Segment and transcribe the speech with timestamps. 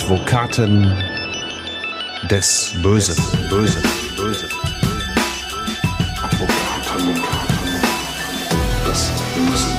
[0.00, 0.96] Advokaten
[2.30, 3.22] des Bösen.
[3.50, 3.82] Bösen.
[4.16, 4.48] Bösen.
[6.22, 7.14] Advokaten
[8.86, 9.78] des Bösen.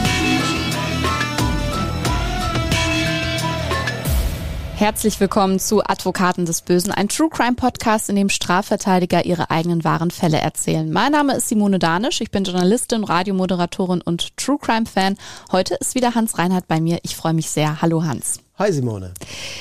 [4.76, 9.84] Herzlich willkommen zu Advokaten des Bösen, ein True Crime Podcast, in dem Strafverteidiger ihre eigenen
[9.84, 10.92] wahren Fälle erzählen.
[10.92, 15.18] Mein Name ist Simone Danisch, ich bin Journalistin, Radiomoderatorin und True Crime Fan.
[15.52, 17.00] Heute ist wieder Hans Reinhardt bei mir.
[17.02, 17.82] Ich freue mich sehr.
[17.82, 18.40] Hallo Hans.
[18.60, 19.14] Hi Simone.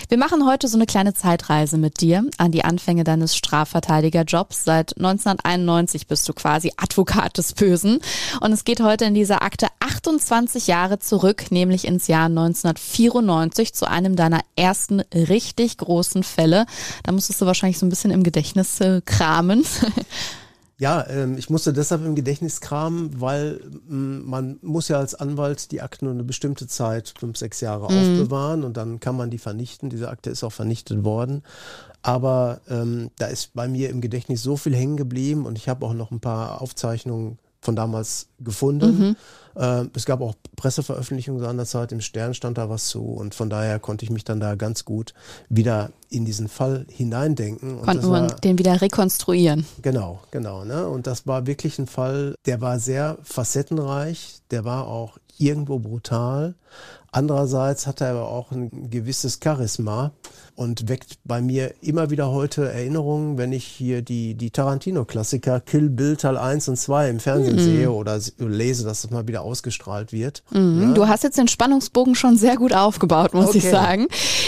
[0.08, 4.64] Wir machen heute so eine kleine Zeitreise mit dir an die Anfänge deines Strafverteidigerjobs.
[4.64, 8.00] Seit 1991 bist du quasi Advokat des Bösen.
[8.40, 13.88] Und es geht heute in dieser Akte 28 Jahre zurück, nämlich ins Jahr 1994 zu
[13.88, 16.66] einem deiner ersten richtig großen Fälle.
[17.04, 19.64] Da musstest du wahrscheinlich so ein bisschen im Gedächtnis äh, kramen.
[20.80, 25.72] Ja, ähm, ich musste deshalb im Gedächtnis kramen, weil ähm, man muss ja als Anwalt
[25.72, 27.98] die Akten nur eine bestimmte Zeit, fünf, sechs Jahre mhm.
[27.98, 29.90] aufbewahren und dann kann man die vernichten.
[29.90, 31.42] Diese Akte ist auch vernichtet worden.
[32.00, 35.84] Aber ähm, da ist bei mir im Gedächtnis so viel hängen geblieben und ich habe
[35.84, 38.98] auch noch ein paar Aufzeichnungen von damals gefunden.
[38.98, 39.16] Mhm.
[39.54, 43.78] Äh, es gab auch Presseveröffentlichungen seinerzeit, im Stern stand da was zu und von daher
[43.78, 45.14] konnte ich mich dann da ganz gut
[45.48, 47.82] wieder in diesen Fall hineindenken.
[47.82, 49.66] Konnten wir den wieder rekonstruieren.
[49.82, 50.64] Genau, genau.
[50.64, 50.88] Ne?
[50.88, 56.54] Und das war wirklich ein Fall, der war sehr facettenreich, der war auch irgendwo brutal.
[57.12, 60.12] Andererseits hat er aber auch ein gewisses Charisma
[60.54, 65.88] und weckt bei mir immer wieder heute Erinnerungen, wenn ich hier die, die Tarantino-Klassiker Kill
[65.88, 67.60] Bill Teil 1 und 2 im Fernsehen mhm.
[67.60, 70.42] sehe oder lese, dass das mal wieder ausgestrahlt wird.
[70.50, 70.82] Mhm.
[70.82, 70.92] Ja.
[70.92, 73.58] Du hast jetzt den Spannungsbogen schon sehr gut aufgebaut, muss okay.
[73.58, 74.06] ich sagen.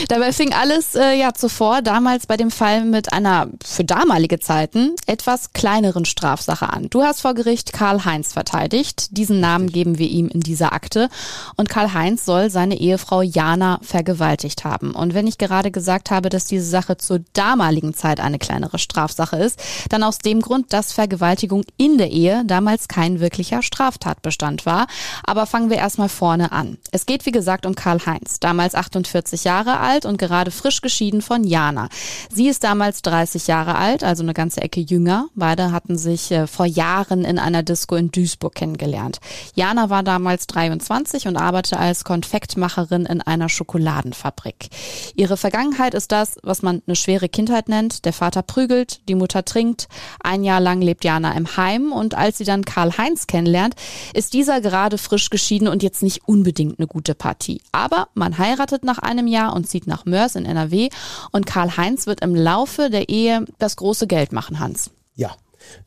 [0.09, 4.95] Dabei fing alles äh, ja zuvor, damals bei dem Fall mit einer für damalige Zeiten
[5.07, 6.89] etwas kleineren Strafsache an.
[6.91, 9.17] Du hast vor Gericht Karl-Heinz verteidigt.
[9.17, 11.09] Diesen Namen geben wir ihm in dieser Akte.
[11.57, 14.93] Und Karl-Heinz soll seine Ehefrau Jana vergewaltigt haben.
[14.93, 19.37] Und wenn ich gerade gesagt habe, dass diese Sache zur damaligen Zeit eine kleinere Strafsache
[19.37, 24.87] ist, dann aus dem Grund, dass Vergewaltigung in der Ehe damals kein wirklicher Straftatbestand war.
[25.25, 26.79] Aber fangen wir erstmal vorne an.
[26.93, 31.23] Es geht wie gesagt um Karl Heinz, damals 48 Jahre alt und gerade frisch geschieden
[31.23, 31.89] von Jana.
[32.33, 35.27] Sie ist damals 30 Jahre alt, also eine ganze Ecke jünger.
[35.35, 39.19] Beide hatten sich äh, vor Jahren in einer Disco in Duisburg kennengelernt.
[39.55, 42.05] Jana war damals 23 und arbeitete als
[42.43, 44.69] Konfektmacherin in einer Schokoladenfabrik.
[45.15, 48.05] Ihre Vergangenheit ist das, was man eine schwere Kindheit nennt.
[48.05, 49.87] Der Vater prügelt, die Mutter trinkt.
[50.25, 53.77] Ein Jahr lang lebt Jana im Heim und als sie dann Karl-Heinz kennenlernt,
[54.13, 57.63] ist dieser gerade frisch geschieden und jetzt nicht unbedingt eine gute Partie.
[57.71, 60.89] Aber man heiratet nach einem Jahr und zieht nach Mörs in NRW
[61.31, 64.91] und Karl-Heinz wird im Laufe der Ehe das große Geld machen, Hans.
[65.15, 65.37] Ja,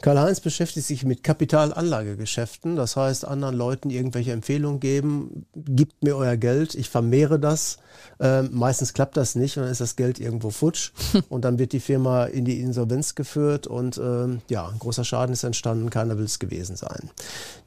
[0.01, 6.37] Karl-Heinz beschäftigt sich mit Kapitalanlagegeschäften, das heißt anderen Leuten irgendwelche Empfehlungen geben, gibt mir euer
[6.37, 7.77] Geld, ich vermehre das.
[8.19, 10.91] Ähm, meistens klappt das nicht und dann ist das Geld irgendwo futsch
[11.29, 15.33] und dann wird die Firma in die Insolvenz geführt und ähm, ja, ein großer Schaden
[15.33, 17.09] ist entstanden, keiner will es gewesen sein.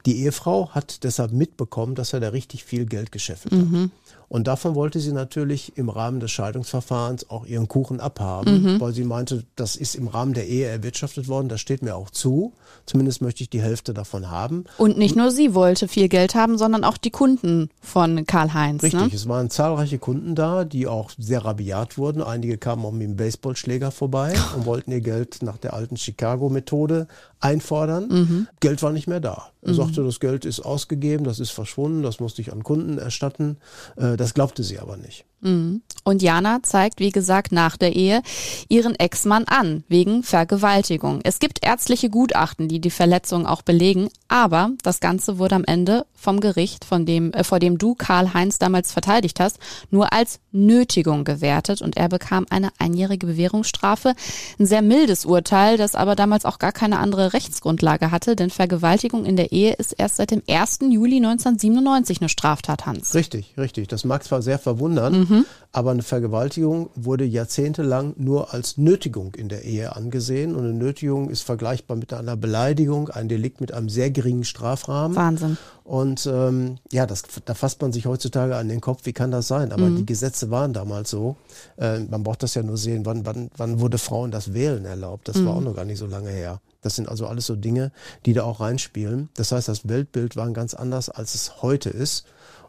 [0.05, 3.83] Die Ehefrau hat deshalb mitbekommen, dass er da richtig viel Geld gescheffelt mhm.
[3.83, 3.89] hat.
[4.29, 8.79] Und davon wollte sie natürlich im Rahmen des Scheidungsverfahrens auch ihren Kuchen abhaben, mhm.
[8.79, 12.11] weil sie meinte, das ist im Rahmen der Ehe erwirtschaftet worden, das steht mir auch
[12.11, 12.53] zu.
[12.85, 14.65] Zumindest möchte ich die Hälfte davon haben.
[14.77, 18.83] Und nicht nur sie wollte viel Geld haben, sondern auch die Kunden von Karl-Heinz.
[18.83, 19.09] Richtig, ne?
[19.11, 22.21] es waren zahlreiche Kunden da, die auch sehr rabiat wurden.
[22.21, 27.07] Einige kamen auch mit dem Baseballschläger vorbei und wollten ihr Geld nach der alten Chicago-Methode
[27.39, 28.07] einfordern.
[28.07, 28.47] Mhm.
[28.59, 29.51] Geld war nicht mehr da.
[29.61, 29.75] Er mhm.
[29.75, 33.57] sagte, das Geld ist ausgegeben, das ist verschwunden, das musste ich an Kunden erstatten.
[33.95, 35.25] Äh, das glaubte sie aber nicht.
[35.41, 35.81] Mhm.
[36.03, 38.21] Und Jana zeigt, wie gesagt, nach der Ehe
[38.67, 41.19] ihren Ex-Mann an, wegen Vergewaltigung.
[41.23, 46.05] Es gibt ärztliche Gutachten, die die Verletzung auch belegen, aber das Ganze wurde am Ende
[46.15, 51.23] vom Gericht, von dem, äh, vor dem du Karl-Heinz damals verteidigt hast, nur als Nötigung
[51.23, 54.13] gewertet und er bekam eine einjährige Bewährungsstrafe.
[54.59, 59.25] Ein sehr mildes Urteil, das aber damals auch gar keine andere Rechtsgrundlage hatte, denn Vergewaltigung
[59.25, 60.79] in der Ehe ist erst seit dem 1.
[60.89, 63.13] Juli 1997 eine Straftat, Hans.
[63.15, 63.87] Richtig, richtig.
[63.87, 65.28] Das mag zwar sehr verwundern, mhm.
[65.71, 71.29] Aber eine Vergewaltigung wurde jahrzehntelang nur als Nötigung in der Ehe angesehen und eine Nötigung
[71.29, 75.15] ist vergleichbar mit einer Beleidigung, ein Delikt mit einem sehr geringen Strafrahmen.
[75.15, 75.57] Wahnsinn.
[75.83, 79.47] Und ähm, ja, das, da fasst man sich heutzutage an den Kopf, wie kann das
[79.47, 79.71] sein?
[79.71, 79.97] Aber mhm.
[79.97, 81.35] die Gesetze waren damals so.
[81.77, 85.27] Äh, man braucht das ja nur sehen, wann, wann, wann wurde Frauen das Wählen erlaubt?
[85.27, 85.45] Das mhm.
[85.45, 86.61] war auch noch gar nicht so lange her.
[86.81, 87.91] Das sind also alles so Dinge,
[88.25, 89.29] die da auch reinspielen.
[89.35, 92.25] Das heißt, das Weltbild war ganz anders, als es heute ist.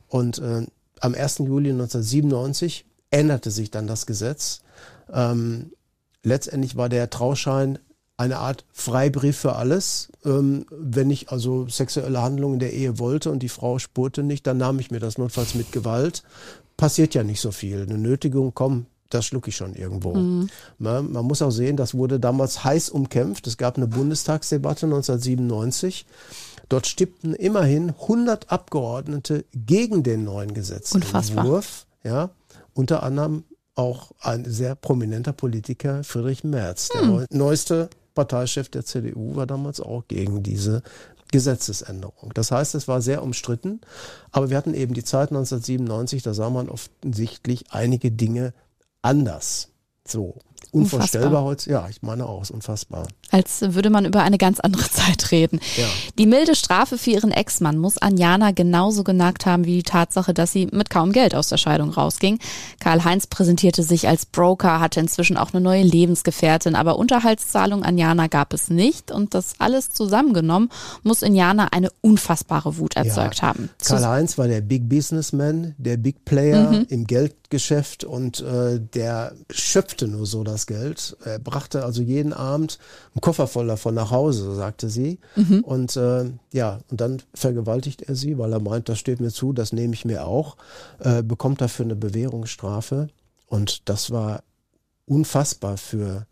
[0.08, 0.66] Und äh,
[1.00, 1.38] am 1.
[1.38, 4.60] Juli 1997 änderte sich dann das Gesetz.
[5.12, 5.72] Ähm,
[6.22, 7.78] letztendlich war der Trauschein
[8.16, 10.10] eine Art Freibrief für alles.
[10.24, 14.46] Ähm, wenn ich also sexuelle Handlungen in der Ehe wollte und die Frau spurte nicht,
[14.46, 16.22] dann nahm ich mir das notfalls mit Gewalt.
[16.76, 17.82] Passiert ja nicht so viel.
[17.82, 20.14] Eine Nötigung, komm, das schlucke ich schon irgendwo.
[20.14, 20.50] Mhm.
[20.78, 23.46] Man, man, muss auch sehen, das wurde damals heiß umkämpft.
[23.46, 26.06] Es gab eine Bundestagsdebatte 1997.
[26.70, 31.86] Dort stimmten immerhin 100 Abgeordnete gegen den neuen Gesetzentwurf.
[32.04, 32.30] Ja,
[32.72, 33.44] unter anderem
[33.74, 36.88] auch ein sehr prominenter Politiker, Friedrich Merz.
[36.88, 37.26] Der hm.
[37.30, 40.82] neueste Parteichef der CDU war damals auch gegen diese
[41.32, 42.32] Gesetzesänderung.
[42.34, 43.80] Das heißt, es war sehr umstritten,
[44.30, 48.54] aber wir hatten eben die Zeit 1997, da sah man offensichtlich einige Dinge
[49.02, 49.68] anders.
[50.06, 50.36] So.
[50.72, 51.70] Unvorstellbar heute.
[51.70, 53.06] Ja, ich meine auch, ist unfassbar.
[53.30, 55.60] Als würde man über eine ganz andere Zeit reden.
[55.76, 55.86] Ja.
[56.18, 60.52] Die milde Strafe für ihren Ex-Mann muss Anjana genauso genagt haben wie die Tatsache, dass
[60.52, 62.38] sie mit kaum Geld aus der Scheidung rausging.
[62.80, 68.26] Karl-Heinz präsentierte sich als Broker, hatte inzwischen auch eine neue Lebensgefährtin, aber Unterhaltszahlung an Jana
[68.26, 70.70] gab es nicht und das alles zusammengenommen
[71.02, 73.48] muss in Jana eine unfassbare Wut erzeugt ja.
[73.48, 73.70] haben.
[73.84, 76.86] Karl-Heinz war der Big Businessman, der Big Player mhm.
[76.88, 77.06] im
[77.50, 81.16] Geldgeschäft und äh, der schöpfte nur so das das Geld.
[81.24, 82.78] Er brachte also jeden Abend
[83.14, 85.18] einen Koffer voll davon nach Hause, so sagte sie.
[85.36, 85.60] Mhm.
[85.64, 89.52] Und äh, ja, und dann vergewaltigt er sie, weil er meint, das steht mir zu,
[89.52, 90.56] das nehme ich mir auch,
[90.98, 93.08] äh, bekommt dafür eine Bewährungsstrafe.
[93.46, 94.42] Und das war
[95.06, 96.26] unfassbar für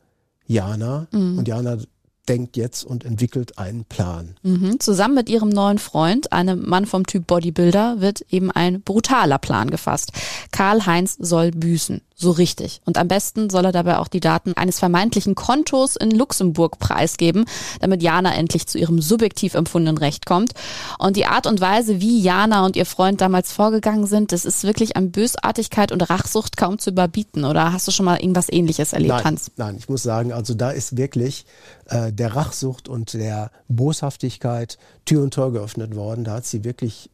[0.46, 1.08] Jana.
[1.10, 1.38] Mhm.
[1.38, 1.78] Und Jana
[2.28, 4.36] denkt jetzt und entwickelt einen Plan.
[4.42, 4.80] Mhm.
[4.80, 9.70] Zusammen mit ihrem neuen Freund, einem Mann vom Typ Bodybuilder, wird eben ein brutaler Plan
[9.70, 10.12] gefasst.
[10.52, 12.02] Karl Heinz soll büßen.
[12.20, 12.80] So richtig.
[12.84, 17.44] Und am besten soll er dabei auch die Daten eines vermeintlichen Kontos in Luxemburg preisgeben,
[17.78, 20.50] damit Jana endlich zu ihrem subjektiv empfundenen Recht kommt.
[20.98, 24.64] Und die Art und Weise, wie Jana und ihr Freund damals vorgegangen sind, das ist
[24.64, 27.44] wirklich an Bösartigkeit und Rachsucht kaum zu überbieten.
[27.44, 29.52] Oder hast du schon mal irgendwas ähnliches erlebt, nein, Hans?
[29.56, 31.46] Nein, ich muss sagen, also da ist wirklich
[31.84, 36.24] äh, der Rachsucht und der Boshaftigkeit Tür und Tor geöffnet worden.
[36.24, 37.10] Da hat sie wirklich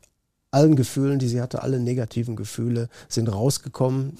[0.50, 4.16] allen Gefühlen, die sie hatte, alle negativen Gefühle sind rausgekommen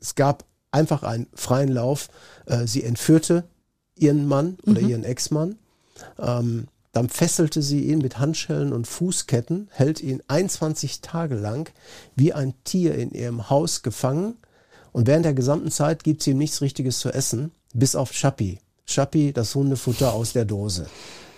[0.00, 2.08] es gab einfach einen freien Lauf.
[2.46, 3.44] Äh, sie entführte
[3.96, 4.88] ihren Mann oder mhm.
[4.88, 5.56] ihren Ex-Mann.
[6.18, 11.70] Ähm, dann fesselte sie ihn mit Handschellen und Fußketten, hält ihn 21 Tage lang
[12.16, 14.36] wie ein Tier in ihrem Haus gefangen.
[14.92, 18.58] Und während der gesamten Zeit gibt sie ihm nichts Richtiges zu essen, bis auf Schappi.
[18.86, 20.86] Schappi, das Hundefutter aus der Dose.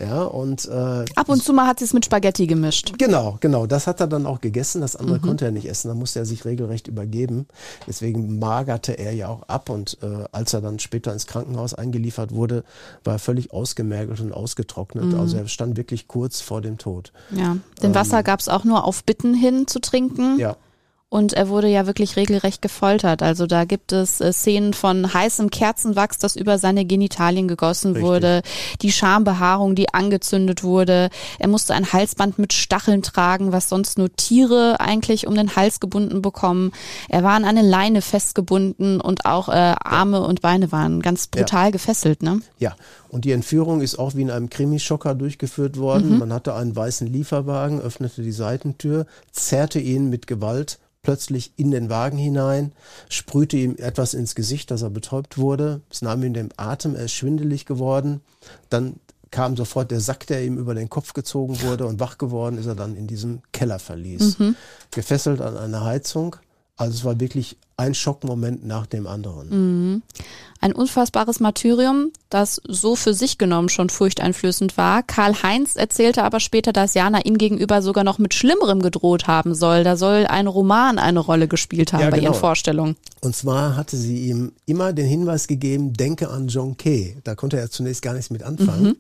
[0.01, 2.95] Ja, und äh, ab und zu mal hat sie es mit Spaghetti gemischt.
[2.99, 3.67] Genau, genau.
[3.67, 4.81] Das hat er dann auch gegessen.
[4.81, 5.23] Das andere mhm.
[5.23, 5.89] konnte er nicht essen.
[5.89, 7.47] Da musste er sich regelrecht übergeben.
[7.87, 9.69] Deswegen magerte er ja auch ab.
[9.69, 12.65] Und äh, als er dann später ins Krankenhaus eingeliefert wurde,
[13.05, 15.05] war er völlig ausgemergelt und ausgetrocknet.
[15.05, 15.21] Mhm.
[15.21, 17.13] Also er stand wirklich kurz vor dem Tod.
[17.31, 20.39] Ja, denn ähm, Wasser gab es auch nur auf Bitten hin zu trinken.
[20.39, 20.57] Ja.
[21.13, 23.21] Und er wurde ja wirklich regelrecht gefoltert.
[23.21, 28.05] Also da gibt es äh, Szenen von heißem Kerzenwachs, das über seine Genitalien gegossen Richtig.
[28.05, 28.43] wurde,
[28.81, 31.11] die Schambehaarung, die angezündet wurde.
[31.41, 35.81] Er musste ein Halsband mit Stacheln tragen, was sonst nur Tiere eigentlich um den Hals
[35.81, 36.71] gebunden bekommen.
[37.09, 41.67] Er war an eine Leine festgebunden und auch äh, Arme und Beine waren ganz brutal
[41.67, 41.71] ja.
[41.71, 42.23] gefesselt.
[42.23, 42.41] Ne?
[42.61, 42.77] Ja,
[43.09, 46.13] und die Entführung ist auch wie in einem Krimischocker durchgeführt worden.
[46.13, 46.19] Mhm.
[46.19, 51.89] Man hatte einen weißen Lieferwagen, öffnete die Seitentür, zerrte ihn mit Gewalt plötzlich in den
[51.89, 52.73] Wagen hinein,
[53.09, 55.81] sprühte ihm etwas ins Gesicht, dass er betäubt wurde.
[55.91, 58.21] Es nahm ihm den Atem, er ist schwindelig geworden.
[58.69, 58.97] Dann
[59.31, 62.67] kam sofort der Sack, der ihm über den Kopf gezogen wurde und wach geworden ist
[62.67, 64.39] er dann in diesem Kellerverlies.
[64.39, 64.57] Mhm.
[64.91, 66.37] Gefesselt an einer Heizung.
[66.77, 69.49] Also es war wirklich ein Schockmoment nach dem anderen.
[69.49, 70.03] Mhm.
[70.63, 75.03] Ein unfassbares Martyrium, das so für sich genommen schon furchteinflößend war.
[75.03, 79.55] Karl Heinz erzählte aber später, dass Jana ihm gegenüber sogar noch mit Schlimmerem gedroht haben
[79.55, 79.85] soll.
[79.85, 82.33] Da soll ein Roman eine Rolle gespielt haben ja, bei genau.
[82.33, 82.97] ihren Vorstellungen.
[83.23, 87.17] Und zwar hatte sie ihm immer den Hinweis gegeben, denke an John Kay.
[87.25, 88.83] Da konnte er zunächst gar nichts mit anfangen.
[88.83, 88.97] Mhm.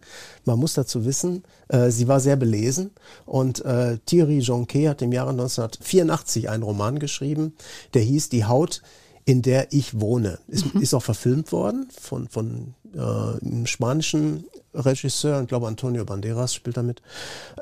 [0.46, 2.90] Man muss dazu wissen, äh, sie war sehr belesen
[3.26, 7.54] und äh, Thierry Jonquet hat im Jahre 1984 einen Roman geschrieben,
[7.94, 8.82] der hieß Die Haut Haut,
[9.24, 10.38] in der ich wohne.
[10.48, 10.80] Ist, mhm.
[10.80, 16.76] ist auch verfilmt worden von, von äh, einem spanischen Regisseur, ich glaube Antonio Banderas spielt
[16.76, 17.02] damit.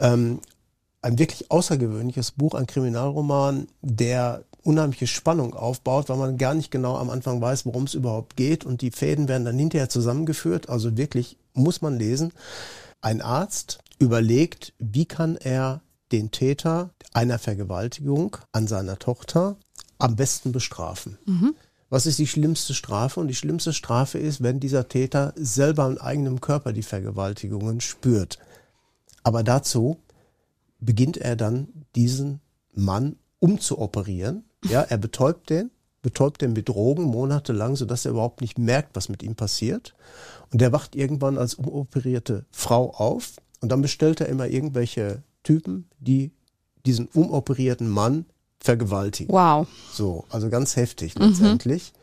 [0.01, 0.41] Ähm,
[1.03, 6.97] ein wirklich außergewöhnliches Buch, ein Kriminalroman, der unheimliche Spannung aufbaut, weil man gar nicht genau
[6.97, 10.69] am Anfang weiß, worum es überhaupt geht und die Fäden werden dann hinterher zusammengeführt.
[10.69, 12.33] Also wirklich muss man lesen.
[13.01, 15.81] Ein Arzt überlegt, wie kann er
[16.13, 19.57] den Täter einer Vergewaltigung an seiner Tochter
[19.99, 21.19] am besten bestrafen.
[21.27, 21.55] Mhm.
[21.91, 23.21] Was ist die schlimmste Strafe?
[23.21, 28.39] Und die schlimmste Strafe ist, wenn dieser Täter selber an eigenem Körper die Vergewaltigungen spürt.
[29.23, 29.99] Aber dazu
[30.81, 32.41] beginnt er dann, diesen
[32.75, 34.45] Mann umzuoperieren.
[34.65, 35.71] Ja, er betäubt den,
[36.03, 39.95] betäubt den mit Drogen monatelang, sodass er überhaupt nicht merkt, was mit ihm passiert.
[40.53, 43.37] Und er wacht irgendwann als umoperierte Frau auf.
[43.61, 46.33] Und dann bestellt er immer irgendwelche Typen, die
[46.87, 48.27] diesen umoperierten Mann
[48.61, 49.33] vergewaltigen.
[49.33, 49.67] Wow.
[49.93, 51.27] So, also ganz heftig mhm.
[51.27, 51.93] letztendlich.
[51.93, 51.99] Mhm.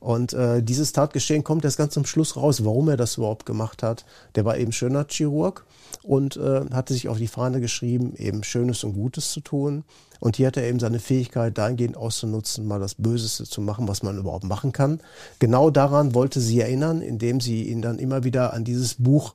[0.00, 3.82] Und äh, dieses Tatgeschehen kommt erst ganz zum Schluss raus, warum er das überhaupt gemacht
[3.82, 4.06] hat.
[4.34, 5.66] Der war eben schöner Chirurg
[6.02, 9.84] und äh, hatte sich auf die Fahne geschrieben, eben Schönes und Gutes zu tun.
[10.18, 14.02] Und hier hat er eben seine Fähigkeit dahingehend auszunutzen, mal das Böseste zu machen, was
[14.02, 15.00] man überhaupt machen kann.
[15.38, 19.34] Genau daran wollte sie erinnern, indem sie ihn dann immer wieder an dieses Buch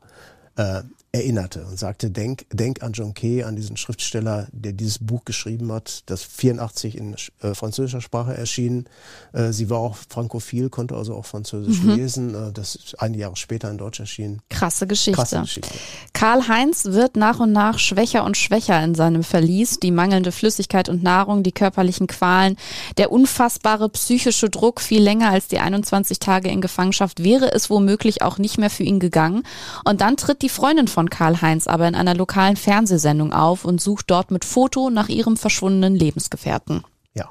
[0.55, 0.81] äh,
[1.15, 5.71] erinnerte und sagte, denk, denk an John Kay, an diesen Schriftsteller, der dieses Buch geschrieben
[5.71, 8.85] hat, das 84 in äh, französischer Sprache erschien.
[9.31, 11.95] Äh, sie war auch frankophil, konnte also auch Französisch mhm.
[11.95, 12.35] lesen.
[12.35, 14.41] Äh, das ist einige Jahre später in Deutsch erschienen.
[14.49, 15.15] Krasse Geschichte.
[15.15, 15.73] Krasse Geschichte.
[16.11, 19.79] Karl-Heinz wird nach und nach schwächer und schwächer in seinem Verlies.
[19.79, 22.57] Die mangelnde Flüssigkeit und Nahrung, die körperlichen Qualen,
[22.97, 28.21] der unfassbare psychische Druck, viel länger als die 21 Tage in Gefangenschaft, wäre es womöglich
[28.21, 29.43] auch nicht mehr für ihn gegangen.
[29.85, 33.79] Und dann tritt die Freundin von von Karl-Heinz aber in einer lokalen Fernsehsendung auf und
[33.79, 36.83] sucht dort mit Foto nach ihrem verschwundenen Lebensgefährten.
[37.13, 37.29] Ja.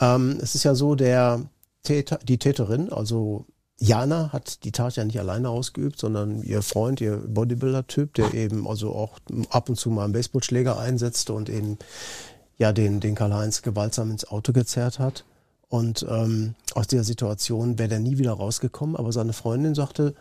[0.00, 1.42] Ähm, es ist ja so, der
[1.82, 3.46] Täter, die Täterin, also
[3.80, 8.68] Jana hat die Tat ja nicht alleine ausgeübt, sondern ihr Freund, ihr Bodybuilder-Typ, der eben
[8.68, 9.18] also auch
[9.50, 11.78] ab und zu mal einen Baseballschläger einsetzte und eben
[12.56, 15.24] ja den, den Karl-Heinz gewaltsam ins Auto gezerrt hat.
[15.74, 18.94] Und ähm, aus dieser Situation wäre der nie wieder rausgekommen.
[18.94, 20.14] Aber seine Freundin sagte,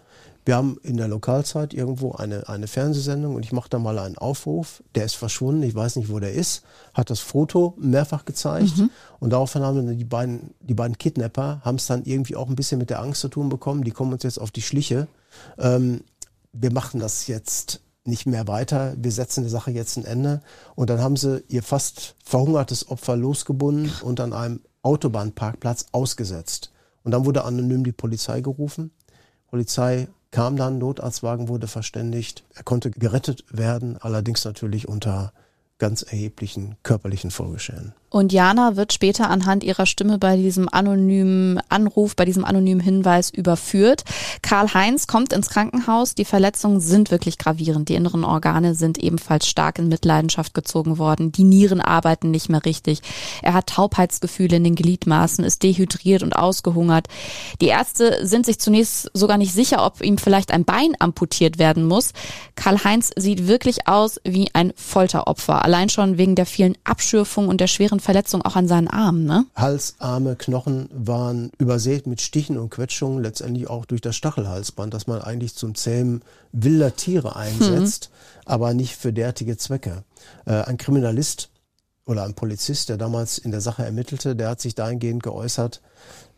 [0.45, 4.17] wir haben in der Lokalzeit irgendwo eine, eine Fernsehsendung und ich mache da mal einen
[4.17, 4.81] Aufruf.
[4.95, 6.63] Der ist verschwunden, ich weiß nicht, wo der ist,
[6.95, 8.89] hat das Foto mehrfach gezeigt mhm.
[9.19, 12.55] und daraufhin haben dann die beiden, die beiden Kidnapper, haben es dann irgendwie auch ein
[12.55, 15.07] bisschen mit der Angst zu tun bekommen, die kommen uns jetzt auf die Schliche.
[15.59, 16.01] Ähm,
[16.51, 20.41] wir machen das jetzt nicht mehr weiter, wir setzen der Sache jetzt ein Ende.
[20.73, 26.71] Und dann haben sie ihr fast verhungertes Opfer losgebunden und an einem Autobahnparkplatz ausgesetzt.
[27.03, 28.91] Und dann wurde anonym die Polizei gerufen.
[29.47, 32.43] Polizei kam dann, Notarztwagen wurde verständigt.
[32.53, 35.33] Er konnte gerettet werden, allerdings natürlich unter
[35.79, 37.93] ganz erheblichen körperlichen Folgeschäden.
[38.13, 43.31] Und Jana wird später anhand ihrer Stimme bei diesem anonymen Anruf, bei diesem anonymen Hinweis
[43.31, 44.03] überführt.
[44.43, 46.13] Karl-Heinz kommt ins Krankenhaus.
[46.13, 47.89] Die Verletzungen sind wirklich gravierend.
[47.89, 51.31] Die inneren Organe sind ebenfalls stark in Mitleidenschaft gezogen worden.
[51.31, 53.01] Die Nieren arbeiten nicht mehr richtig.
[53.41, 57.07] Er hat Taubheitsgefühle in den Gliedmaßen, ist dehydriert und ausgehungert.
[57.61, 61.87] Die Ärzte sind sich zunächst sogar nicht sicher, ob ihm vielleicht ein Bein amputiert werden
[61.87, 62.11] muss.
[62.53, 65.65] Karl-Heinz sieht wirklich aus wie ein Folteropfer.
[65.65, 69.45] Allein schon wegen der vielen Abschürfungen und der schweren Verletzung auch an seinen Armen, ne?
[69.55, 75.07] Hals, Arme, Knochen waren übersät mit Stichen und Quetschungen, letztendlich auch durch das Stachelhalsband, das
[75.07, 78.41] man eigentlich zum Zähmen wilder Tiere einsetzt, hm.
[78.45, 80.03] aber nicht für derartige Zwecke.
[80.45, 81.49] Äh, ein Kriminalist
[82.05, 85.81] oder ein Polizist, der damals in der Sache ermittelte, der hat sich dahingehend geäußert,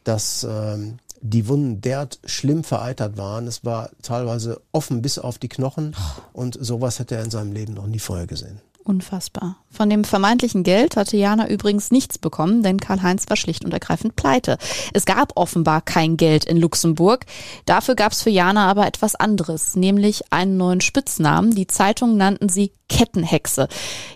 [0.03, 3.47] dass ähm, die Wunden derart schlimm vereitert waren.
[3.47, 5.95] Es war teilweise offen bis auf die Knochen
[6.33, 8.61] und sowas hätte er in seinem Leben noch nie vorher gesehen.
[8.87, 9.57] Unfassbar.
[9.71, 14.15] Von dem vermeintlichen Geld hatte Jana übrigens nichts bekommen, denn Karl-Heinz war schlicht und ergreifend
[14.15, 14.59] pleite.
[14.93, 17.25] Es gab offenbar kein Geld in Luxemburg.
[17.65, 21.55] Dafür gab es für Jana aber etwas anderes, nämlich einen neuen Spitznamen.
[21.55, 23.69] Die Zeitungen nannten sie Kettenhexe.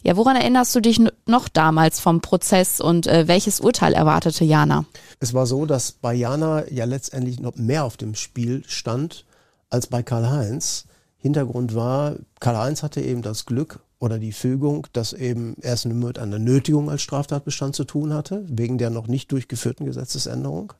[0.04, 4.86] Ja, woran erinnerst du dich noch damals vom Prozess und äh, welches Urteil erwartete Jana?
[5.20, 9.26] Es war so, dass bei Jana ja letztendlich noch mehr auf dem Spiel stand
[9.72, 10.86] als bei Karl-Heinz.
[11.18, 16.40] Hintergrund war, Karl-Heinz hatte eben das Glück, oder die Fügung, dass eben erst mit einer
[16.40, 20.74] Nötigung als Straftatbestand zu tun hatte, wegen der noch nicht durchgeführten Gesetzesänderung.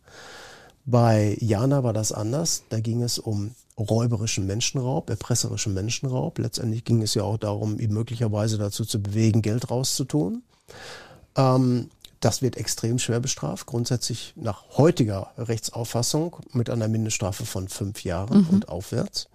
[0.86, 2.64] Bei Jana war das anders.
[2.70, 6.40] Da ging es um räuberischen Menschenraub, erpresserischen Menschenraub.
[6.40, 10.42] Letztendlich ging es ja auch darum, ihn möglicherweise dazu zu bewegen, Geld rauszutun.
[11.36, 11.90] Ähm,
[12.22, 18.42] das wird extrem schwer bestraft, grundsätzlich nach heutiger Rechtsauffassung mit einer Mindeststrafe von fünf Jahren
[18.42, 18.50] mhm.
[18.50, 19.30] und aufwärts.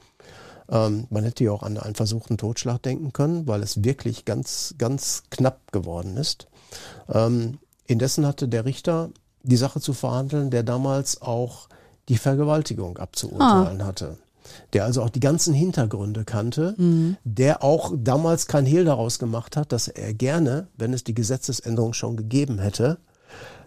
[0.68, 4.74] Ähm, man hätte ja auch an einen versuchten Totschlag denken können, weil es wirklich ganz,
[4.78, 6.48] ganz knapp geworden ist.
[7.12, 9.10] Ähm, indessen hatte der Richter
[9.42, 11.68] die Sache zu verhandeln, der damals auch
[12.08, 13.86] die Vergewaltigung abzuurteilen ah.
[13.86, 14.18] hatte.
[14.72, 17.16] Der also auch die ganzen Hintergründe kannte, mhm.
[17.24, 21.94] der auch damals kein Hehl daraus gemacht hat, dass er gerne, wenn es die Gesetzesänderung
[21.94, 22.98] schon gegeben hätte,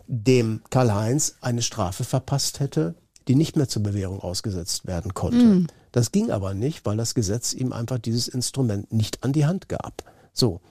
[0.07, 2.95] dem Karl-Heinz eine Strafe verpasst hätte,
[3.27, 5.37] die nicht mehr zur Bewährung ausgesetzt werden konnte.
[5.37, 5.67] Mhm.
[5.97, 9.67] Das ging aber nicht, weil das Gesetz ihm einfach dieses Instrument nicht an die Hand
[9.67, 10.03] gab.
[10.31, 10.61] So.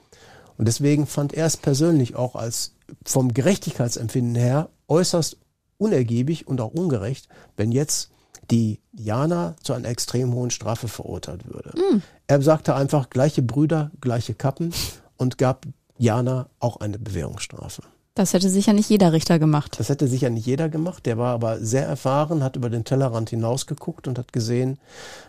[0.57, 5.35] Und deswegen fand er es persönlich auch als vom Gerechtigkeitsempfinden her äußerst
[5.79, 8.09] unergiebig und auch ungerecht, wenn jetzt
[8.51, 11.73] die Jana zu einer extrem hohen Strafe verurteilt würde.
[11.77, 12.01] Mm.
[12.27, 14.73] Er sagte einfach gleiche Brüder, gleiche Kappen
[15.17, 15.65] und gab
[15.97, 17.81] Jana auch eine Bewährungsstrafe.
[18.17, 19.75] Das hätte sicher nicht jeder Richter gemacht.
[19.79, 21.05] Das hätte sicher nicht jeder gemacht.
[21.05, 24.79] Der war aber sehr erfahren, hat über den Tellerrand hinausgeguckt und hat gesehen,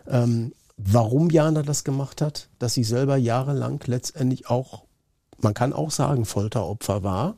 [0.08, 4.84] ähm, warum Jana das gemacht hat, dass sie selber jahrelang letztendlich auch,
[5.38, 7.36] man kann auch sagen, Folteropfer war.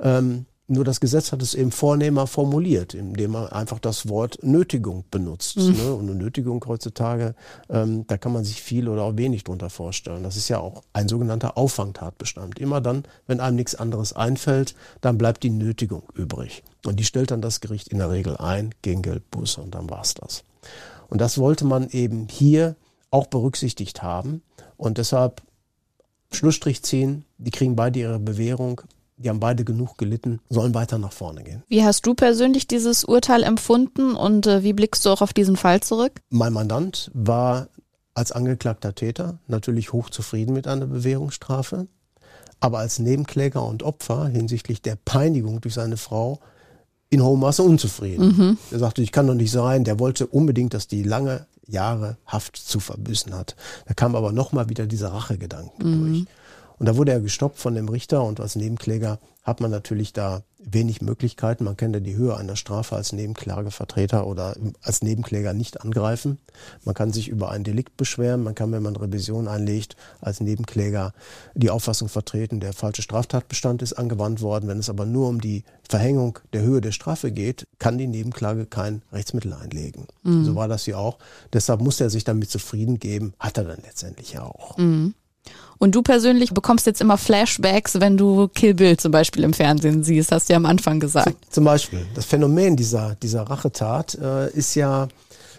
[0.00, 5.04] Ähm, Nur das Gesetz hat es eben vornehmer formuliert, indem man einfach das Wort Nötigung
[5.10, 5.56] benutzt.
[5.56, 5.72] Mhm.
[5.72, 5.94] Ne?
[5.94, 7.34] Und eine Nötigung heutzutage,
[7.68, 10.22] ähm, da kann man sich viel oder auch wenig drunter vorstellen.
[10.22, 12.60] Das ist ja auch ein sogenannter Auffangtatbestand.
[12.60, 16.62] Immer dann, wenn einem nichts anderes einfällt, dann bleibt die Nötigung übrig.
[16.86, 20.14] Und die stellt dann das Gericht in der Regel ein gegen Geldbuße und dann war's
[20.14, 20.44] das.
[21.08, 22.76] Und das wollte man eben hier
[23.10, 24.42] auch berücksichtigt haben.
[24.76, 25.42] Und deshalb
[26.30, 28.82] Schlussstrich ziehen, die kriegen beide ihre Bewährung
[29.22, 31.62] die haben beide genug gelitten, sollen weiter nach vorne gehen.
[31.68, 35.56] Wie hast du persönlich dieses Urteil empfunden und äh, wie blickst du auch auf diesen
[35.56, 36.20] Fall zurück?
[36.30, 37.68] Mein Mandant war
[38.14, 41.86] als angeklagter Täter natürlich hochzufrieden mit einer Bewährungsstrafe,
[42.60, 46.40] aber als Nebenkläger und Opfer hinsichtlich der Peinigung durch seine Frau
[47.10, 48.36] in hohem Maße unzufrieden.
[48.36, 48.58] Mhm.
[48.70, 52.56] Er sagte, ich kann doch nicht sein, der wollte unbedingt, dass die lange Jahre Haft
[52.56, 53.56] zu verbüßen hat.
[53.86, 56.04] Da kam aber nochmal wieder dieser Rachegedanken mhm.
[56.04, 56.24] durch.
[56.80, 60.42] Und da wurde er gestoppt von dem Richter und als Nebenkläger hat man natürlich da
[60.58, 61.64] wenig Möglichkeiten.
[61.64, 66.38] Man kann ja die Höhe einer Strafe als Nebenklagevertreter oder als Nebenkläger nicht angreifen.
[66.84, 68.42] Man kann sich über ein Delikt beschweren.
[68.42, 71.12] Man kann, wenn man Revision einlegt, als Nebenkläger
[71.54, 74.66] die Auffassung vertreten, der falsche Straftatbestand ist angewandt worden.
[74.66, 78.64] Wenn es aber nur um die Verhängung der Höhe der Strafe geht, kann die Nebenklage
[78.64, 80.06] kein Rechtsmittel einlegen.
[80.22, 80.46] Mhm.
[80.46, 81.18] So war das hier auch.
[81.52, 83.34] Deshalb muss er sich damit zufrieden geben.
[83.38, 84.78] Hat er dann letztendlich ja auch.
[84.78, 85.14] Mhm.
[85.80, 90.04] Und du persönlich bekommst jetzt immer Flashbacks, wenn du Kill Bill zum Beispiel im Fernsehen
[90.04, 91.34] siehst, hast du ja am Anfang gesagt.
[91.48, 92.04] Zum Beispiel.
[92.14, 95.08] Das Phänomen dieser, dieser Rachetat äh, ist ja,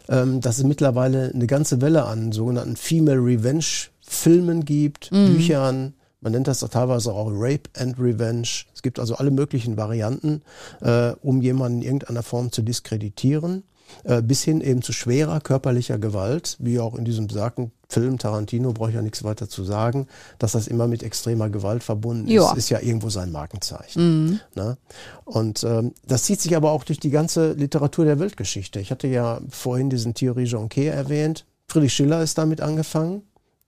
[0.08, 3.66] ähm, dass es mittlerweile eine ganze Welle an sogenannten Female Revenge
[4.02, 5.34] Filmen gibt, mhm.
[5.34, 8.48] Büchern, man nennt das teilweise auch Rape and Revenge.
[8.76, 10.44] Es gibt also alle möglichen Varianten,
[10.82, 13.64] äh, um jemanden in irgendeiner Form zu diskreditieren.
[14.04, 18.72] Äh, bis hin eben zu schwerer körperlicher Gewalt, wie auch in diesem besagten Film Tarantino,
[18.74, 20.08] brauche ich ja nichts weiter zu sagen,
[20.40, 22.54] dass das immer mit extremer Gewalt verbunden ist, ja.
[22.54, 24.26] ist ja irgendwo sein Markenzeichen.
[24.26, 24.40] Mhm.
[24.56, 24.78] Ne?
[25.26, 28.80] Und ähm, das zieht sich aber auch durch die ganze Literatur der Weltgeschichte.
[28.80, 31.46] Ich hatte ja vorhin diesen Thierry Jonquet erwähnt.
[31.68, 33.24] Friedrich Schiller ist damit angefangen.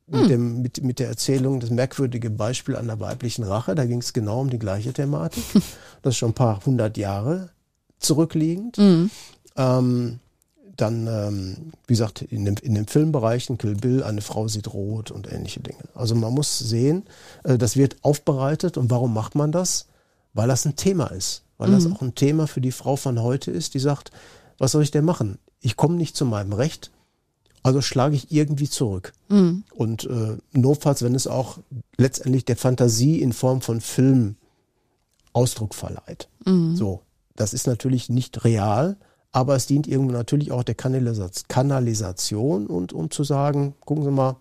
[0.05, 0.27] Mit, mhm.
[0.27, 4.41] dem, mit, mit der Erzählung, das merkwürdige Beispiel einer weiblichen Rache, da ging es genau
[4.41, 5.43] um die gleiche Thematik.
[6.01, 7.51] Das ist schon ein paar hundert Jahre
[7.99, 8.77] zurückliegend.
[8.77, 9.09] Mhm.
[9.55, 10.19] Ähm,
[10.75, 15.11] dann, ähm, wie gesagt, in, dem, in den Filmbereichen, Kill Bill, eine Frau sieht rot
[15.11, 15.83] und ähnliche Dinge.
[15.93, 17.03] Also man muss sehen,
[17.43, 18.77] äh, das wird aufbereitet.
[18.77, 19.87] Und warum macht man das?
[20.33, 21.43] Weil das ein Thema ist.
[21.57, 21.73] Weil mhm.
[21.73, 24.11] das auch ein Thema für die Frau von heute ist, die sagt,
[24.57, 25.37] was soll ich denn machen?
[25.61, 26.91] Ich komme nicht zu meinem Recht,
[27.61, 29.13] also schlage ich irgendwie zurück.
[29.29, 29.63] Mhm.
[29.73, 31.59] Und äh, notfalls, wenn es auch
[31.97, 34.35] letztendlich der Fantasie in Form von Film
[35.31, 36.27] Ausdruck verleiht.
[36.45, 36.75] Mhm.
[36.75, 37.01] So,
[37.35, 38.97] das ist natürlich nicht real,
[39.33, 44.37] aber es dient irgendwo natürlich auch der Kanalisation und um zu sagen, gucken Sie mal,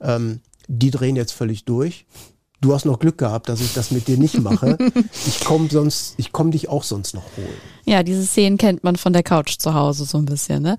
[0.00, 2.04] ähm, die drehen jetzt völlig durch.
[2.60, 4.76] Du hast noch Glück gehabt, dass ich das mit dir nicht mache.
[5.26, 7.56] Ich komme sonst, ich komme dich auch sonst noch holen.
[7.84, 10.76] Ja, diese Szenen kennt man von der Couch zu Hause so ein bisschen, ne?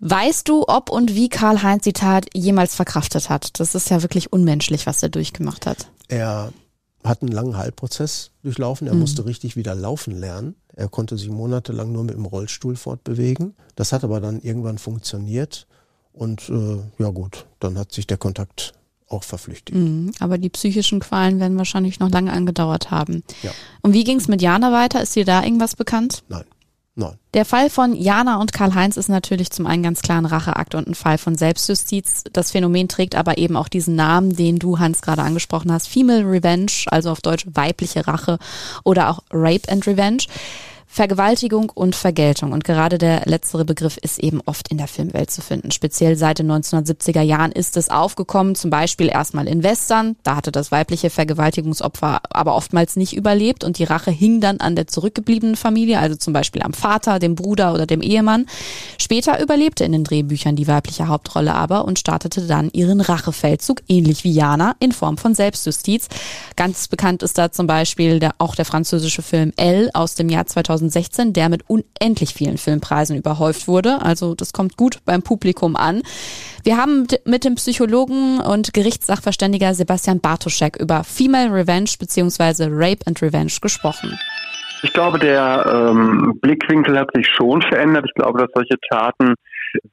[0.00, 3.60] Weißt du, ob und wie Karl-Heinz die Tat jemals verkraftet hat?
[3.60, 5.88] Das ist ja wirklich unmenschlich, was er durchgemacht hat.
[6.08, 6.52] Er
[7.04, 8.86] hat einen langen Heilprozess durchlaufen.
[8.86, 9.00] Er mhm.
[9.00, 10.54] musste richtig wieder laufen lernen.
[10.76, 13.54] Er konnte sich monatelang nur mit dem Rollstuhl fortbewegen.
[13.76, 15.66] Das hat aber dann irgendwann funktioniert.
[16.12, 18.72] Und äh, ja gut, dann hat sich der Kontakt
[19.08, 19.76] auch verflüchtigt.
[19.76, 23.24] Mhm, aber die psychischen Qualen werden wahrscheinlich noch lange angedauert haben.
[23.42, 23.50] Ja.
[23.82, 25.02] Und wie ging es mit Jana weiter?
[25.02, 26.22] Ist dir da irgendwas bekannt?
[26.28, 26.44] Nein.
[26.96, 27.18] Nein.
[27.34, 30.88] Der Fall von Jana und Karl-Heinz ist natürlich zum einen ganz klar ein Racheakt und
[30.88, 32.24] ein Fall von Selbstjustiz.
[32.32, 35.88] Das Phänomen trägt aber eben auch diesen Namen, den du, Hans, gerade angesprochen hast.
[35.88, 38.38] Female Revenge, also auf Deutsch weibliche Rache
[38.84, 40.24] oder auch Rape and Revenge.
[40.92, 42.50] Vergewaltigung und Vergeltung.
[42.50, 45.70] Und gerade der letztere Begriff ist eben oft in der Filmwelt zu finden.
[45.70, 50.16] Speziell seit den 1970er Jahren ist es aufgekommen, zum Beispiel erstmal in Western.
[50.24, 54.74] Da hatte das weibliche Vergewaltigungsopfer aber oftmals nicht überlebt und die Rache hing dann an
[54.74, 58.46] der zurückgebliebenen Familie, also zum Beispiel am Vater, dem Bruder oder dem Ehemann.
[58.98, 64.24] Später überlebte in den Drehbüchern die weibliche Hauptrolle aber und startete dann ihren Rachefeldzug, ähnlich
[64.24, 66.08] wie Jana, in Form von Selbstjustiz.
[66.56, 70.46] Ganz bekannt ist da zum Beispiel der, auch der französische Film Elle aus dem Jahr
[70.46, 74.00] 2000 2016, der mit unendlich vielen Filmpreisen überhäuft wurde.
[74.02, 76.02] Also das kommt gut beim Publikum an.
[76.64, 82.68] Wir haben mit dem Psychologen und Gerichtssachverständiger Sebastian Bartoschek über Female Revenge bzw.
[82.70, 84.18] Rape and Revenge gesprochen.
[84.82, 88.06] Ich glaube, der ähm, Blickwinkel hat sich schon verändert.
[88.06, 89.34] Ich glaube, dass solche Taten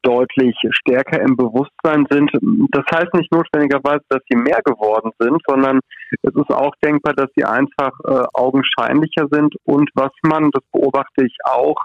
[0.02, 2.30] deutlich stärker im Bewusstsein sind.
[2.72, 5.80] Das heißt nicht notwendigerweise, dass sie mehr geworden sind, sondern
[6.22, 9.54] es ist auch denkbar, dass sie einfach äh, augenscheinlicher sind.
[9.64, 11.76] Und was man, das beobachte ich auch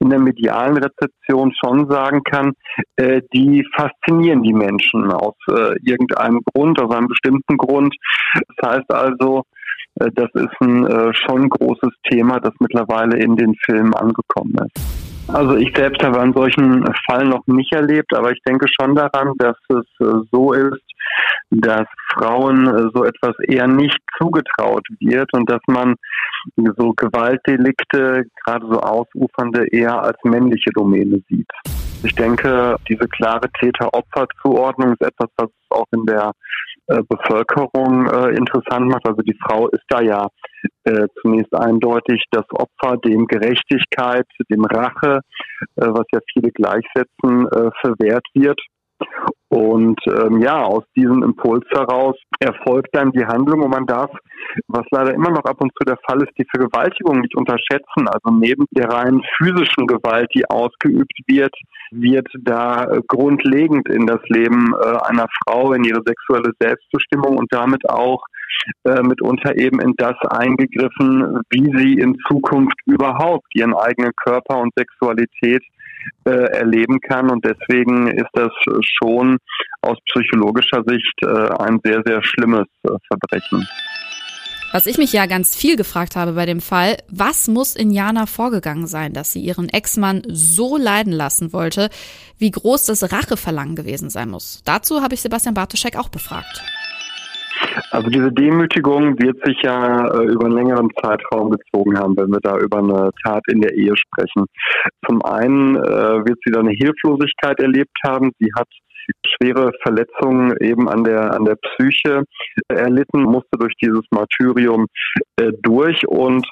[0.00, 2.52] in der medialen Rezeption schon sagen kann,
[2.96, 7.94] äh, die faszinieren die Menschen aus äh, irgendeinem Grund, aus einem bestimmten Grund.
[8.56, 9.42] Das heißt also,
[10.00, 15.07] äh, das ist ein äh, schon großes Thema, das mittlerweile in den Filmen angekommen ist.
[15.32, 19.34] Also ich selbst habe einen solchen Fall noch nicht erlebt, aber ich denke schon daran,
[19.36, 20.80] dass es äh, so ist,
[21.50, 25.96] dass Frauen äh, so etwas eher nicht zugetraut wird und dass man
[26.56, 31.50] so Gewaltdelikte, gerade so ausufernde, eher als männliche Domäne sieht.
[32.04, 36.32] Ich denke, diese klare Täter-Opfer-Zuordnung ist etwas, was auch in der
[36.88, 39.06] Bevölkerung äh, interessant macht.
[39.06, 40.28] Also die Frau ist da ja
[40.84, 45.20] äh, zunächst eindeutig das Opfer, dem Gerechtigkeit, dem Rache,
[45.76, 48.60] äh, was ja viele gleichsetzen, äh, verwehrt wird.
[49.50, 54.10] Und ähm, ja, aus diesem Impuls heraus erfolgt dann die Handlung und man darf,
[54.66, 58.08] was leider immer noch ab und zu der Fall ist, die Vergewaltigung nicht unterschätzen.
[58.08, 61.54] Also neben der rein physischen Gewalt, die ausgeübt wird,
[61.90, 67.50] wird da äh, grundlegend in das Leben äh, einer Frau, in ihre sexuelle Selbstbestimmung und
[67.50, 68.22] damit auch
[68.84, 74.72] äh, mitunter eben in das eingegriffen, wie sie in Zukunft überhaupt ihren eigenen Körper und
[74.76, 75.62] Sexualität
[76.24, 77.30] äh, erleben kann.
[77.30, 79.38] Und deswegen ist das schon
[79.82, 83.66] aus psychologischer Sicht äh, ein sehr, sehr schlimmes äh, Verbrechen.
[84.70, 88.26] Was ich mich ja ganz viel gefragt habe bei dem Fall, was muss in Jana
[88.26, 91.88] vorgegangen sein, dass sie ihren Ex-Mann so leiden lassen wollte,
[92.36, 94.62] wie groß das Racheverlangen gewesen sein muss?
[94.66, 96.62] Dazu habe ich Sebastian Bartoschek auch befragt.
[97.90, 102.40] Also diese Demütigung wird sich ja äh, über einen längeren Zeitraum gezogen haben, wenn wir
[102.42, 104.46] da über eine Tat in der Ehe sprechen.
[105.06, 108.30] Zum einen äh, wird sie da eine Hilflosigkeit erlebt haben.
[108.38, 108.68] Sie hat
[109.24, 112.24] schwere Verletzungen eben an der an der Psyche
[112.68, 114.86] erlitten, musste durch dieses Martyrium
[115.36, 116.46] äh, durch und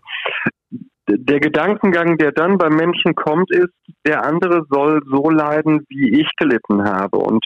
[1.08, 3.72] der Gedankengang, der dann beim Menschen kommt, ist,
[4.06, 7.18] der andere soll so leiden, wie ich gelitten habe.
[7.18, 7.44] Und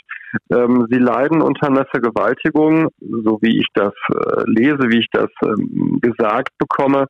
[0.51, 5.29] ähm, sie leiden unter einer Vergewaltigung, so wie ich das äh, lese, wie ich das
[5.43, 7.07] ähm, gesagt bekomme,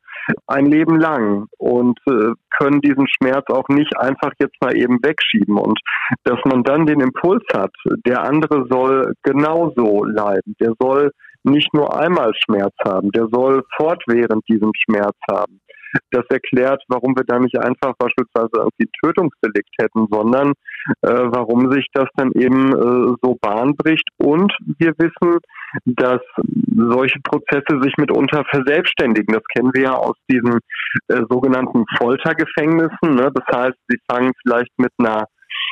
[0.47, 5.57] ein Leben lang und äh, können diesen Schmerz auch nicht einfach jetzt mal eben wegschieben.
[5.57, 5.79] Und
[6.23, 7.73] dass man dann den Impuls hat,
[8.05, 11.11] der andere soll genauso leiden, der soll
[11.43, 15.59] nicht nur einmal Schmerz haben, der soll fortwährend diesen Schmerz haben
[16.11, 20.53] das erklärt, warum wir da nicht einfach beispielsweise irgendwie Tötungsdelikt hätten, sondern
[21.01, 24.07] warum sich das dann eben äh, so Bahn bricht.
[24.17, 25.39] Und wir wissen,
[25.85, 26.21] dass
[26.75, 29.33] solche Prozesse sich mitunter verselbstständigen.
[29.33, 30.59] Das kennen wir ja aus diesen
[31.07, 33.15] äh, sogenannten Foltergefängnissen.
[33.15, 33.31] Ne?
[33.33, 35.25] Das heißt, sie fangen vielleicht mit einer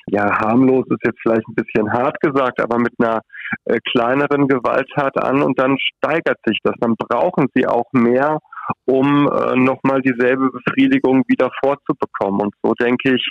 [0.08, 3.22] ja, harmlos ist jetzt vielleicht ein bisschen hart gesagt, aber mit einer
[3.65, 6.74] äh, kleineren Gewalttat an und dann steigert sich das.
[6.80, 8.39] Dann brauchen sie auch mehr,
[8.86, 12.42] um äh, nochmal dieselbe Befriedigung wieder vorzubekommen.
[12.42, 13.30] Und so denke ich,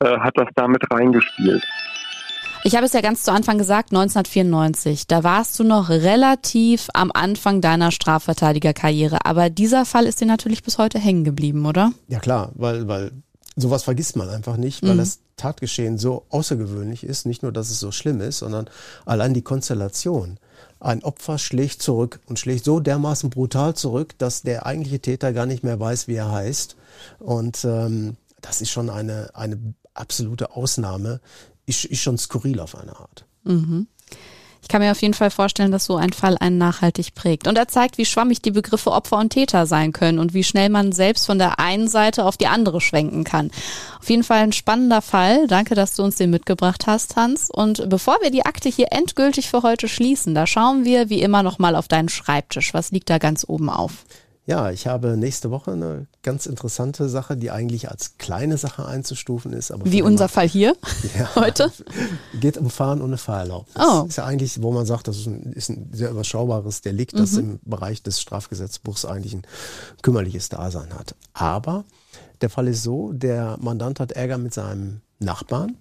[0.00, 1.64] äh, hat das damit reingespielt.
[2.64, 5.08] Ich habe es ja ganz zu Anfang gesagt, 1994.
[5.08, 9.24] Da warst du noch relativ am Anfang deiner Strafverteidigerkarriere.
[9.24, 11.92] Aber dieser Fall ist dir natürlich bis heute hängen geblieben, oder?
[12.06, 13.10] Ja klar, weil, weil
[13.56, 14.98] sowas vergisst man einfach nicht, weil mhm.
[14.98, 17.26] das Tatgeschehen so außergewöhnlich ist.
[17.26, 18.70] Nicht nur, dass es so schlimm ist, sondern
[19.06, 20.38] allein die Konstellation
[20.82, 25.46] ein Opfer schlägt zurück und schlägt so dermaßen brutal zurück, dass der eigentliche Täter gar
[25.46, 26.76] nicht mehr weiß, wie er heißt.
[27.18, 31.20] Und ähm, das ist schon eine, eine absolute Ausnahme,
[31.66, 33.26] ist, ist schon skurril auf eine Art.
[33.44, 33.86] Mhm.
[34.62, 37.48] Ich kann mir auf jeden Fall vorstellen, dass so ein Fall einen nachhaltig prägt.
[37.48, 40.68] Und er zeigt, wie schwammig die Begriffe Opfer und Täter sein können und wie schnell
[40.68, 43.50] man selbst von der einen Seite auf die andere schwenken kann.
[44.00, 45.48] Auf jeden Fall ein spannender Fall.
[45.48, 47.50] Danke, dass du uns den mitgebracht hast, Hans.
[47.50, 51.42] Und bevor wir die Akte hier endgültig für heute schließen, da schauen wir wie immer
[51.42, 52.72] nochmal auf deinen Schreibtisch.
[52.72, 54.04] Was liegt da ganz oben auf?
[54.44, 59.52] Ja, ich habe nächste Woche eine ganz interessante Sache, die eigentlich als kleine Sache einzustufen
[59.52, 59.70] ist.
[59.70, 60.76] Aber Wie unser Fall hier
[61.18, 61.70] ja, heute?
[62.40, 63.76] Geht um Fahren ohne Fahrerlaubnis.
[63.78, 64.04] Oh.
[64.06, 67.32] Ist ja eigentlich, wo man sagt, das ist ein, ist ein sehr überschaubares Delikt, das
[67.32, 67.38] mhm.
[67.38, 69.42] im Bereich des Strafgesetzbuchs eigentlich ein
[70.02, 71.14] kümmerliches Dasein hat.
[71.34, 71.84] Aber
[72.40, 75.76] der Fall ist so, der Mandant hat Ärger mit seinem Nachbarn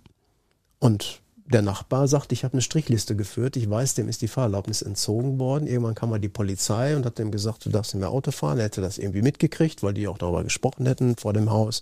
[0.80, 4.82] und der Nachbar sagt, ich habe eine Strichliste geführt, ich weiß, dem ist die Fahrerlaubnis
[4.82, 5.68] entzogen worden.
[5.68, 8.58] Irgendwann kam mal die Polizei und hat dem gesagt, du darfst nicht mehr Auto fahren.
[8.58, 11.82] Er hätte das irgendwie mitgekriegt, weil die auch darüber gesprochen hätten vor dem Haus.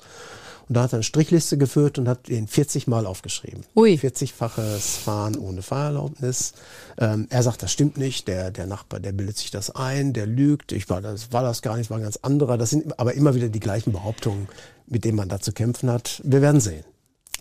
[0.69, 3.63] Und da hat er eine Strichliste geführt und hat ihn 40 Mal aufgeschrieben.
[3.75, 3.95] Ui.
[3.95, 6.53] 40-faches Fahren ohne Fahrerlaubnis.
[6.99, 8.27] Ähm, er sagt, das stimmt nicht.
[8.27, 10.71] Der, der Nachbar, der bildet sich das ein, der lügt.
[10.71, 12.59] Ich war das, war das gar nicht, war ein ganz anderer.
[12.59, 14.47] Das sind aber immer wieder die gleichen Behauptungen,
[14.85, 16.21] mit denen man da zu kämpfen hat.
[16.23, 16.83] Wir werden sehen.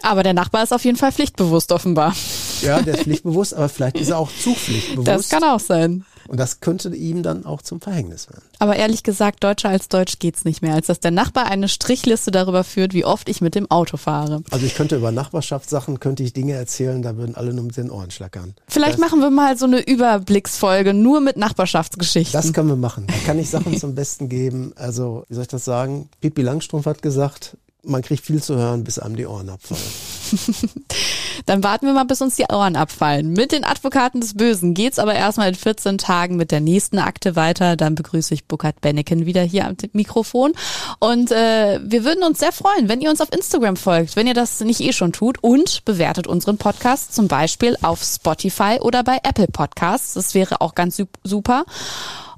[0.09, 2.15] Aber der Nachbar ist auf jeden Fall pflichtbewusst offenbar.
[2.63, 5.07] Ja, der ist pflichtbewusst, aber vielleicht ist er auch zu pflichtbewusst.
[5.07, 6.05] Das kann auch sein.
[6.29, 8.43] Und das könnte ihm dann auch zum Verhängnis werden.
[8.59, 12.31] Aber ehrlich gesagt, deutscher als Deutsch geht's nicht mehr, als dass der Nachbar eine Strichliste
[12.31, 14.43] darüber führt, wie oft ich mit dem Auto fahre.
[14.51, 17.91] Also ich könnte über Nachbarschaftssachen, könnte ich Dinge erzählen, da würden alle nur mit den
[17.91, 18.55] Ohren schlackern.
[18.67, 22.39] Vielleicht das, machen wir mal so eine Überblicksfolge nur mit Nachbarschaftsgeschichten.
[22.39, 23.07] Das können wir machen.
[23.07, 24.73] Da kann ich Sachen zum Besten geben.
[24.77, 26.09] Also, wie soll ich das sagen?
[26.21, 27.57] Pipi Langstrumpf hat gesagt,
[27.89, 29.83] man kriegt viel zu hören, bis einem die Ohren abfallen.
[31.47, 33.33] Dann warten wir mal, bis uns die Ohren abfallen.
[33.33, 37.37] Mit den Advokaten des Bösen geht's aber erstmal in 14 Tagen mit der nächsten Akte
[37.37, 37.77] weiter.
[37.77, 40.53] Dann begrüße ich Burkhard Benneken wieder hier am Mikrofon.
[40.99, 44.35] Und äh, wir würden uns sehr freuen, wenn ihr uns auf Instagram folgt, wenn ihr
[44.35, 49.19] das nicht eh schon tut und bewertet unseren Podcast zum Beispiel auf Spotify oder bei
[49.23, 50.15] Apple Podcasts.
[50.15, 51.65] Das wäre auch ganz super.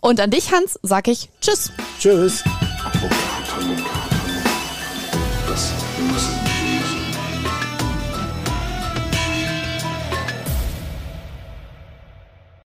[0.01, 1.71] Und an dich, Hans, sag ich Tschüss.
[1.99, 2.45] Tschüss.
[5.51, 6.40] Das Böse.